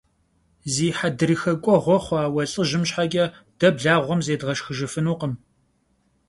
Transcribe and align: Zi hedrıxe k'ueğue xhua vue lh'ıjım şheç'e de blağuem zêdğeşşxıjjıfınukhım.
Zi 0.73 0.87
hedrıxe 0.97 1.53
k'ueğue 1.63 1.97
xhua 2.03 2.23
vue 2.33 2.45
lh'ıjım 2.51 2.83
şheç'e 2.91 3.25
de 3.59 3.67
blağuem 3.75 4.19
zêdğeşşxıjjıfınukhım. 4.25 5.33